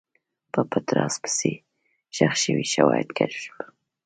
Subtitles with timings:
[0.51, 1.53] په پټ راز پسې،
[2.15, 3.67] ښخ شوي شواهد کشف شول.